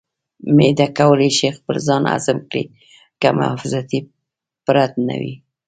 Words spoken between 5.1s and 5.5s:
وي.